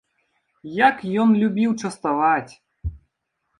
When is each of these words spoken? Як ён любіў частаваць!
Як 0.87 0.97
ён 1.25 1.29
любіў 1.43 1.77
частаваць! 1.83 2.53